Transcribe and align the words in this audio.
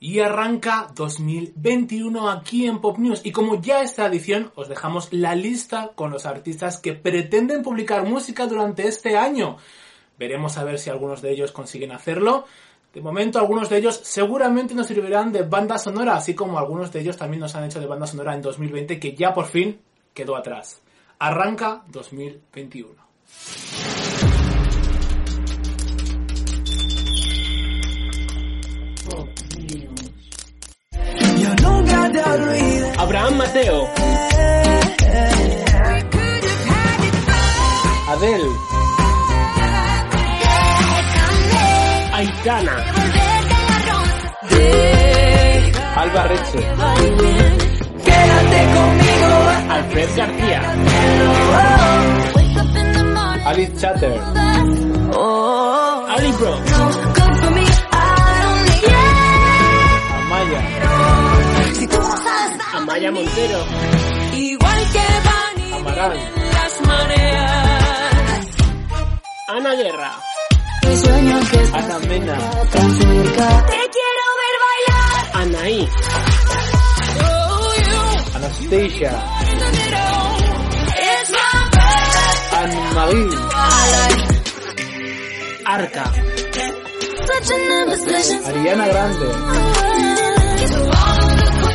Y 0.00 0.20
arranca 0.20 0.88
2021 0.94 2.30
aquí 2.30 2.66
en 2.66 2.80
Pop 2.80 2.98
News. 2.98 3.22
Y 3.24 3.32
como 3.32 3.60
ya 3.60 3.82
es 3.82 3.94
tradición, 3.94 4.52
os 4.54 4.68
dejamos 4.68 5.12
la 5.12 5.34
lista 5.34 5.90
con 5.94 6.10
los 6.10 6.24
artistas 6.24 6.78
que 6.78 6.92
pretenden 6.92 7.62
publicar 7.62 8.06
música 8.06 8.46
durante 8.46 8.86
este 8.86 9.16
año. 9.16 9.56
Veremos 10.18 10.56
a 10.56 10.64
ver 10.64 10.78
si 10.78 10.90
algunos 10.90 11.20
de 11.20 11.32
ellos 11.32 11.52
consiguen 11.52 11.92
hacerlo. 11.92 12.44
De 12.92 13.00
momento, 13.00 13.38
algunos 13.38 13.68
de 13.68 13.78
ellos 13.78 14.00
seguramente 14.02 14.74
nos 14.74 14.86
servirán 14.86 15.32
de 15.32 15.42
banda 15.42 15.78
sonora, 15.78 16.16
así 16.16 16.34
como 16.34 16.58
algunos 16.58 16.92
de 16.92 17.00
ellos 17.00 17.16
también 17.16 17.40
nos 17.40 17.54
han 17.54 17.64
hecho 17.64 17.80
de 17.80 17.86
banda 17.86 18.06
sonora 18.06 18.34
en 18.34 18.42
2020, 18.42 18.98
que 18.98 19.14
ya 19.14 19.34
por 19.34 19.46
fin 19.46 19.80
quedó 20.14 20.36
atrás. 20.36 20.80
Arranca 21.18 21.82
2021. 21.88 22.94
Abraham 32.98 33.36
Mateo. 33.36 33.88
Adele. 38.08 38.50
Aitana. 42.12 42.76
Alba 45.96 46.22
Reche. 46.24 46.60
Quédate 48.04 48.60
conmigo. 48.74 49.30
Alfred 49.70 50.10
García. 50.16 50.60
Alice 53.46 53.72
Chatter. 53.80 54.20
Ali 56.14 56.32
Bro. 56.32 56.54
Amaya. 60.18 60.87
Amaya 62.78 63.10
Montero. 63.10 63.60
Igual 64.34 64.80
que 64.92 65.06
van 65.26 65.54
Amaral. 65.80 66.16
las 66.54 66.80
mareas. 66.86 68.46
Ana 69.48 69.74
Guerra. 69.74 70.12
Sueño 71.02 71.40
que 71.50 71.60
Ana 71.76 71.98
Mena. 72.08 72.36
tan 72.72 72.90
cerca. 73.00 73.66
Te 73.66 73.82
quiero 73.96 74.24
ver 74.40 74.54
bailar. 74.64 75.22
Anaí. 75.42 75.88
Oh. 77.24 78.36
Anastasia. 78.36 79.12
Anne-Marie. 82.60 83.36
Like 83.94 84.24
Arca. 85.64 86.04
Ariana 88.46 88.86
Grande. 88.86 89.28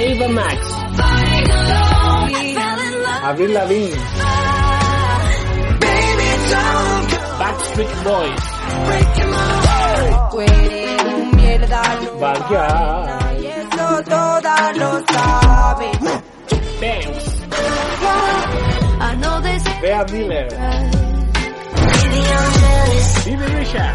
Ava 0.00 0.28
Max. 0.28 0.79
Avril 3.22 3.52
Lavigne. 3.52 3.96
Backstreet 7.40 7.92
Boys. 8.04 8.44
Valga. 12.20 12.66
Banks. 16.80 17.26
Bea 19.82 20.02
Miller. 20.12 20.48
Bibi 23.24 23.46
Risha. 23.54 23.86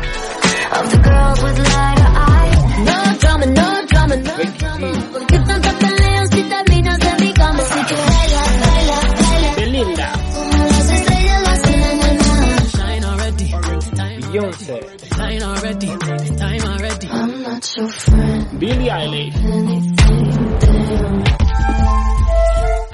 Of 0.77 0.85
the 0.91 0.97
girls 1.07 1.39
with 1.43 1.57
lighter 1.59 2.11
eyes. 2.31 2.61
No 2.89 2.97
drama, 3.19 3.45
no 3.45 3.85
drama, 3.87 4.15
no 4.17 4.35
drama. 4.59 4.87
Forget 5.13 5.45
them, 5.47 5.61
but 5.61 5.79
the 5.79 5.89
lips, 6.01 6.49
that 6.49 6.65
means 6.69 7.04
Beyoncé, 15.17 15.37
shine 15.37 15.43
already. 15.43 15.87
Time 16.37 16.61
already. 16.65 17.07
I'm 17.09 17.43
not 17.43 17.75
your 17.77 17.87
friend. 17.89 18.59
Billie 18.59 18.89
Eilish, 18.89 19.35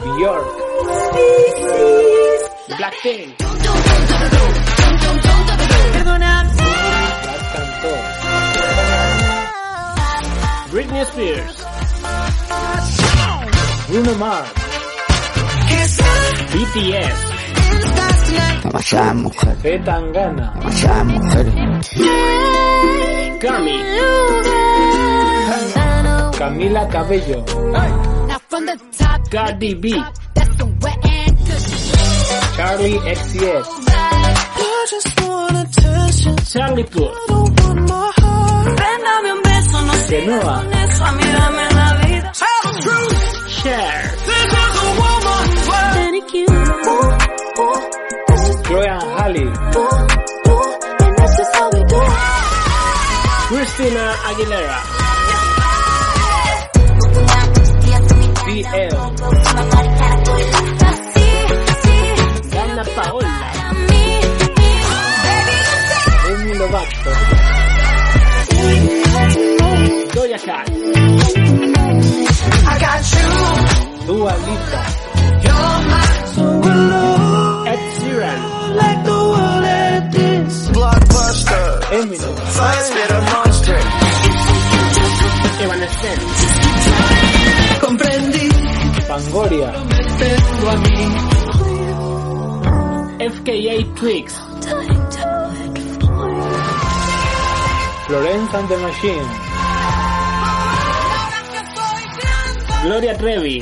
Björk, 0.02 0.48
Blackpink, 2.78 3.36
Las 7.26 7.44
cantó, 7.54 7.94
Britney 10.72 11.06
Spears, 11.06 11.56
Bruno 13.88 14.14
Mars, 14.16 14.50
BTS, 16.54 17.20
Demasiadas 18.64 19.16
mujeres, 19.16 19.64
B. 19.64 19.80
Tangana, 19.80 20.54
demasiadas 20.56 21.06
mujeres. 21.06 21.54
Cami, 23.42 23.84
Camila 26.38 26.88
Cabello, 26.88 27.46
Cardi 29.30 29.76
B. 29.76 30.04
Charlie 32.56 33.00
XCX. 33.00 33.68
Charlie 36.52 36.84
Puth, 36.84 37.12
Don't 40.12 40.44
want 40.44 40.72
Christina 53.82 54.14
Aguilera, 54.28 54.78
CL, 58.46 58.92
Fangoria. 89.32 89.72
FKA 93.32 93.96
Twigs, 93.96 94.36
Florence 98.08 98.54
and 98.54 98.68
the 98.68 98.78
Machine, 98.80 99.28
Gloria 102.84 103.18
Trevi, 103.18 103.60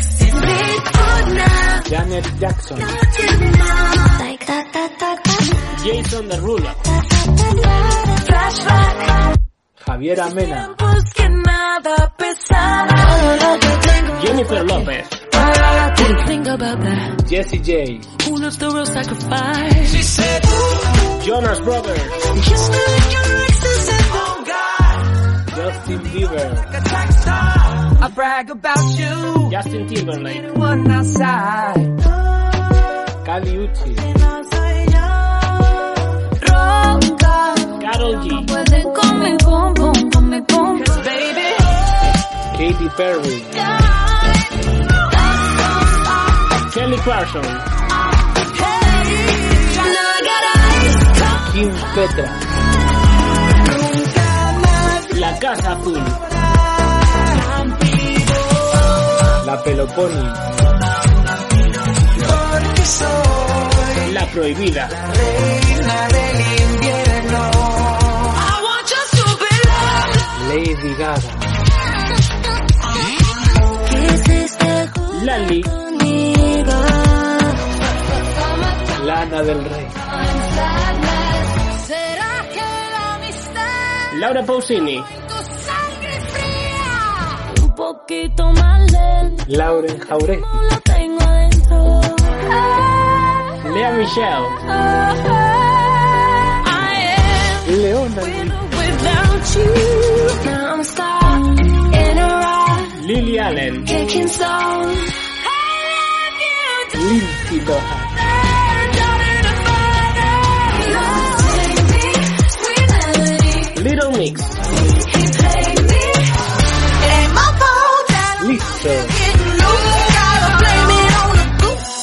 Janet 1.89 2.25
Jackson. 2.39 2.77
Jason 5.83 6.29
Javier 9.89 10.19
Amena, 10.19 10.75
Jennifer 14.21 14.63
López, 14.63 15.09
Jesse 17.27 17.59
J, 17.59 17.99
Jonas 21.25 21.59
Brothers, 21.61 22.01
Justin 25.55 25.99
Bieber, 26.03 26.49
I 28.01 28.07
brag 28.13 28.51
about 28.51 28.99
you, 28.99 29.49
Justin 29.49 29.87
Timberlake, 29.87 30.55
one 30.55 30.91
outside, 30.91 32.03
Kali 33.25 33.57
Uchi. 33.57 34.09
Carol 37.91 38.21
G. 38.21 38.29
Katy 42.57 42.89
Perry, 42.89 43.37
Kelly 46.73 46.97
Clarkson, 46.97 47.45
Kim 51.51 51.71
Petra, 51.95 52.27
La 55.15 55.31
Casa 55.39 55.71
Azul, 55.71 56.03
La 59.47 59.55
Peloponi, 59.63 60.25
La 64.13 64.25
Prohibida, 64.27 64.89
I 66.81 66.88
Lali. 75.23 75.61
Lana 79.03 79.41
del 79.43 79.65
Rey, 79.65 79.87
¿Será 81.85 82.33
que 82.53 82.61
la 82.93 83.15
amistad 83.15 84.19
Laura 84.19 84.43
Pausini, 84.45 84.97
tu 85.27 85.35
sangre 85.67 86.21
fría? 86.31 87.63
Un 87.63 87.75
poquito 87.75 88.51
más 88.53 88.91
lento, 88.91 89.43
Lauren 89.47 89.99
Jauregui. 89.99 90.43
Lea 93.73 93.91
Michelle, 93.91 94.47
Leona 97.81 98.48
Lily 103.07 103.39
Allen. 103.39 103.85
Lindsay 107.09 107.59
Lohan, 107.65 107.99
Little 113.83 114.11
Mix, 114.17 114.41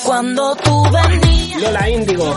Cuando 0.04 0.56
tú 0.56 0.84
Lola 1.60 1.88
Índigo, 1.90 2.34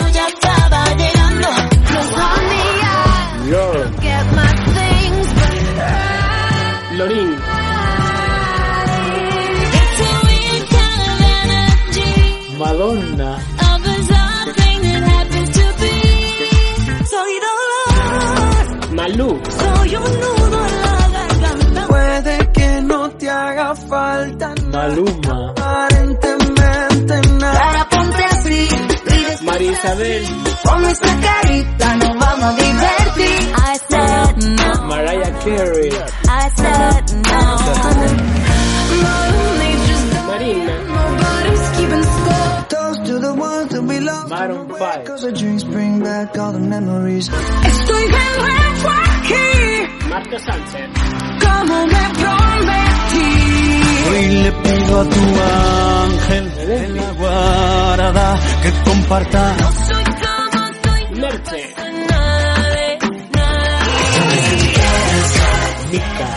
Soy 17.09 17.33
dolor, 17.47 18.93
Malú, 18.95 19.41
soy 19.59 19.95
un 19.95 20.03
nudo 20.03 20.59
en 20.67 20.81
la 20.81 21.07
garganta. 21.13 21.87
Puede 21.87 22.51
que 22.51 22.81
no 22.81 23.09
te 23.11 23.29
haga 23.29 23.75
falta 23.75 24.53
Maluma, 24.69 25.51
aparentemente 25.51 27.21
nada. 27.39 27.59
Ahora 27.63 27.89
ponte 27.89 28.23
así, 28.25 28.67
María 29.45 29.71
Isabel, 29.71 30.23
con 30.65 30.81
nuestra 30.81 31.15
carita, 31.21 31.95
nos 31.95 32.17
vamos 32.19 32.43
a 32.43 32.55
divertir. 32.55 32.78
I 35.51 36.49
said 36.55 37.11
no, 37.13 37.39
I 37.39 37.73
said 37.83 38.17
no. 39.03 39.15
Marina, 40.29 40.75
Nobody's 40.85 41.65
keeping 41.77 42.03
score. 42.03 42.65
Toast 42.69 43.05
to 43.07 43.19
the 43.19 43.33
ones 43.33 43.71
that 43.73 43.81
we 43.81 43.99
love. 43.99 44.29
Maroon 44.29 44.69
5, 44.69 45.05
Cause 45.05 45.21
the 45.23 45.31
drinks 45.31 45.63
bring 45.63 45.99
back 46.01 46.37
all 46.37 46.51
the 46.51 46.59
memories. 46.59 47.29
Estoy 47.29 48.05
de 48.07 48.17
aquí, 48.99 50.07
Marta 50.09 50.39
Sánchez, 50.39 50.89
como 51.43 51.87
me 51.87 52.03
prometí. 52.21 53.27
Hoy 54.09 54.25
le 54.43 54.51
pido 54.51 54.99
a 55.01 55.03
tu 55.03 55.21
ángel 56.05 56.55
de 56.55 56.87
la 56.89 57.11
guarda 57.13 58.39
que 58.61 58.71
comparta 58.89 59.55
Soy 59.87 60.08
Mika, 65.91 66.27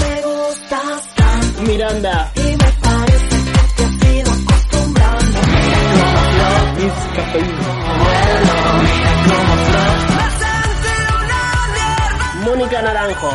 Me 0.00 0.22
gustas 0.22 1.14
tanto 1.14 1.62
Miranda, 1.62 2.32
y 2.34 2.40
me 2.40 2.72
parece 2.82 3.36
que 3.52 3.62
te 3.76 3.84
has 3.84 4.14
ido 4.14 4.30
acostumbrando. 4.32 5.38
Miss 6.78 6.92
Cafeína, 7.14 7.68
Mónica 12.44 12.82
Naranjo, 12.82 13.30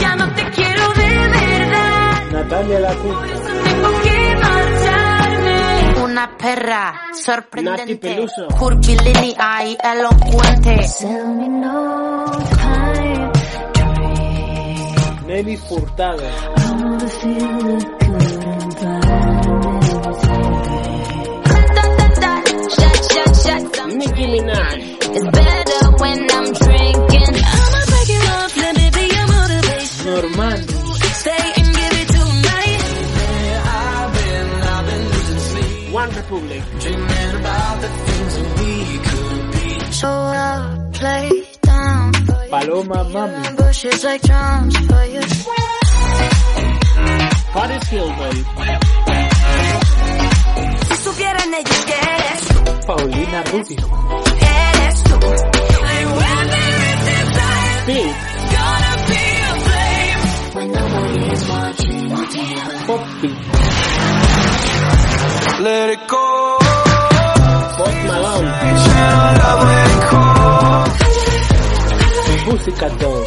Ya 0.00 0.16
no 0.16 0.28
te 0.34 0.50
quiero 0.50 0.88
de 0.94 1.28
verdad, 1.28 2.22
Natalia 2.32 2.80
Lacusta, 2.80 3.52
tengo 3.64 4.00
que 4.02 4.36
marcharme. 4.36 4.83
Una 6.14 6.36
perra 6.38 6.94
sorprendente, 7.12 8.24
curvilínea 8.56 9.66
y 9.66 9.76
elocuente. 9.82 10.86
Nelly 15.26 15.56
Furtado, 15.56 16.22
Paloma 42.50 43.04
Mami, 43.12 43.56
Bushes 43.56 44.04
like 44.04 44.22
drums 44.22 44.76
for 44.76 45.04
you. 45.14 45.20
Paris 47.54 47.88
Hilton, 47.88 48.36
Si 50.88 50.94
supieran 51.04 51.54
ellos 51.54 51.84
que 51.88 51.96
eres 52.16 52.42
Paulina 52.86 53.42
Rubio, 53.50 53.84
eres 54.40 55.02
tú. 55.04 55.16
Pink, 57.86 58.14
When 60.54 60.68
nobody 60.72 61.32
is 61.32 61.48
watching. 61.48 62.10
Poppy, 62.86 63.30
Let 65.62 65.90
it 65.90 66.08
go. 66.08 66.63
Post 67.84 68.02
Malone, 68.08 68.48
Música 72.46 72.88
Dog, 72.88 73.24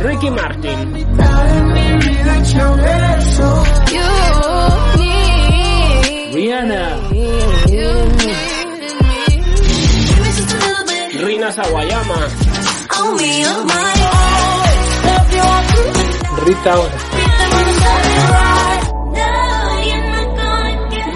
Ricky 0.00 0.30
Martin, 0.30 0.78
Rihanna, 6.34 6.82
Rina 11.18 11.50
Sawayama. 11.50 12.20
On 13.00 13.16
me, 13.16 13.44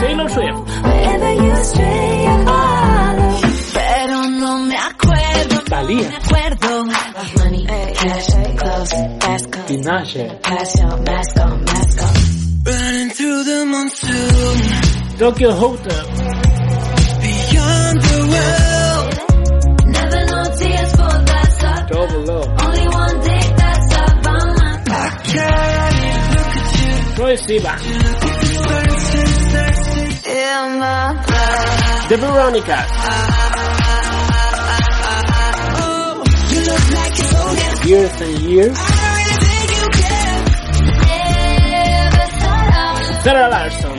Taylor 0.00 0.28
Swift. 0.28 0.58
Pero 3.72 4.28
no 4.28 4.58
me 4.58 4.76
acuerdo, 4.76 5.64
cars. 8.56 9.66
Tinashe. 9.66 10.40
Tokyo 15.18 15.52
Hotel. 15.52 16.06
beyond 17.20 18.00
the 18.02 18.18
world. 18.32 19.10
Never 19.86 20.22
no 20.26 20.42
tears 20.56 20.90
for 20.92 21.16
that 21.28 21.48
suck. 21.60 21.88
Double 21.88 22.22
Love. 22.24 22.48
Only 22.62 22.86
one 22.88 23.20
day 23.20 23.44
that's 23.56 23.94
up 23.96 24.26
on 24.26 24.46
my 24.56 24.72
I 24.86 25.10
can't 25.26 25.94
look 26.34 26.54
at 26.56 26.72
you 26.78 27.14
Troy 27.16 27.34
Sivan. 27.36 28.27
The 32.08 32.16
Veronicas. 32.16 32.90
Years 37.84 38.20
and 38.22 38.38
Years. 38.48 38.78
Sarah 43.22 43.48
Larson. 43.50 43.98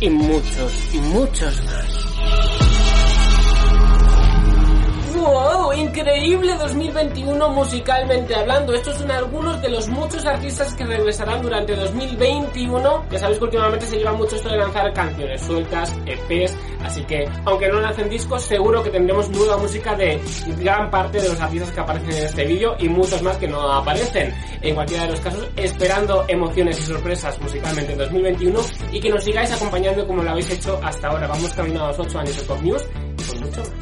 Y 0.00 0.10
muchos, 0.10 0.72
muchos 1.12 1.64
más. 1.66 1.81
Increíble 5.76 6.54
2021 6.58 7.48
musicalmente 7.50 8.34
hablando. 8.34 8.74
Estos 8.74 8.98
son 8.98 9.10
algunos 9.10 9.60
de 9.62 9.70
los 9.70 9.88
muchos 9.88 10.24
artistas 10.26 10.74
que 10.74 10.84
regresarán 10.84 11.40
durante 11.40 11.74
2021. 11.74 13.06
Ya 13.10 13.18
sabéis 13.18 13.38
que 13.38 13.44
últimamente 13.44 13.86
se 13.86 13.96
lleva 13.96 14.12
mucho 14.12 14.36
esto 14.36 14.50
de 14.50 14.58
lanzar 14.58 14.92
canciones 14.92 15.40
sueltas, 15.40 15.92
EPs. 16.04 16.56
Así 16.84 17.02
que, 17.04 17.24
aunque 17.46 17.68
no 17.68 17.80
lancen 17.80 18.08
discos, 18.10 18.42
seguro 18.42 18.82
que 18.82 18.90
tendremos 18.90 19.30
nueva 19.30 19.56
música 19.56 19.94
de 19.94 20.20
gran 20.58 20.90
parte 20.90 21.20
de 21.20 21.28
los 21.28 21.40
artistas 21.40 21.70
que 21.70 21.80
aparecen 21.80 22.12
en 22.12 22.24
este 22.24 22.44
vídeo 22.44 22.76
y 22.78 22.88
muchos 22.88 23.22
más 23.22 23.36
que 23.38 23.48
no 23.48 23.60
aparecen. 23.72 24.34
En 24.60 24.74
cualquiera 24.74 25.04
de 25.04 25.10
los 25.12 25.20
casos, 25.20 25.48
esperando 25.56 26.24
emociones 26.28 26.80
y 26.80 26.82
sorpresas 26.82 27.40
musicalmente 27.40 27.92
en 27.92 27.98
2021 27.98 28.60
y 28.92 29.00
que 29.00 29.08
nos 29.08 29.24
sigáis 29.24 29.50
acompañando 29.52 30.06
como 30.06 30.22
lo 30.22 30.30
habéis 30.30 30.50
hecho 30.50 30.78
hasta 30.82 31.08
ahora. 31.08 31.26
Vamos 31.26 31.52
camino 31.54 31.84
a 31.84 31.88
los 31.88 31.98
8 31.98 32.18
años 32.18 32.36
de 32.36 32.42
Pop 32.42 32.60
News 32.60 32.82
y 33.18 33.30
con 33.30 33.40
mucho 33.40 33.60
más. 33.60 33.81